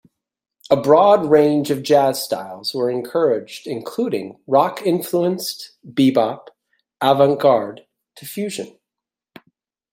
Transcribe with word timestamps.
A 0.71 0.75
broad 0.81 1.29
range 1.29 1.69
of 1.69 1.83
jazz 1.83 2.19
styles 2.23 2.73
were 2.73 2.89
encouraged 2.89 3.67
including 3.67 4.39
rock-influenced, 4.47 5.73
bebop, 5.93 6.47
avant-garde 6.99 7.85
to 8.15 8.25
fusion. 8.25 8.79